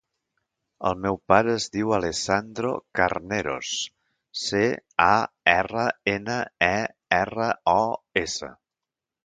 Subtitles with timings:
[0.91, 3.75] El meu pare es diu Alessandro Carneros:
[4.45, 4.63] ce,
[5.07, 5.11] a,
[5.55, 6.41] erra, ena,
[6.73, 6.73] e,
[7.23, 7.81] erra, o,
[8.27, 8.55] essa.